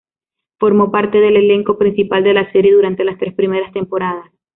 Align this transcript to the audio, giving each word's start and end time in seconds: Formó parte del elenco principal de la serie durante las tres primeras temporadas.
Formó 0.57 0.89
parte 0.91 1.19
del 1.19 1.37
elenco 1.37 1.77
principal 1.77 2.23
de 2.23 2.33
la 2.33 2.51
serie 2.51 2.73
durante 2.73 3.03
las 3.03 3.19
tres 3.19 3.35
primeras 3.35 3.71
temporadas. 3.71 4.31